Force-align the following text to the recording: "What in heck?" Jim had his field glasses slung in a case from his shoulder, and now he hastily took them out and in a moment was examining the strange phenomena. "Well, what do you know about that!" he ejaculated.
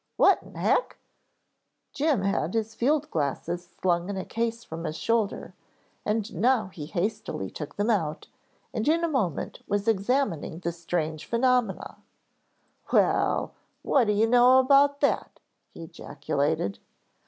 "What 0.17 0.41
in 0.41 0.55
heck?" 0.55 0.97
Jim 1.93 2.23
had 2.23 2.55
his 2.55 2.73
field 2.73 3.11
glasses 3.11 3.69
slung 3.79 4.09
in 4.09 4.17
a 4.17 4.25
case 4.25 4.63
from 4.63 4.85
his 4.85 4.97
shoulder, 4.97 5.53
and 6.03 6.33
now 6.33 6.69
he 6.69 6.87
hastily 6.87 7.51
took 7.51 7.75
them 7.75 7.91
out 7.91 8.25
and 8.73 8.87
in 8.87 9.03
a 9.03 9.07
moment 9.07 9.59
was 9.67 9.87
examining 9.87 10.57
the 10.57 10.71
strange 10.71 11.27
phenomena. 11.27 11.97
"Well, 12.91 13.51
what 13.83 14.05
do 14.07 14.13
you 14.13 14.25
know 14.25 14.57
about 14.57 15.01
that!" 15.01 15.39
he 15.71 15.83
ejaculated. 15.83 16.79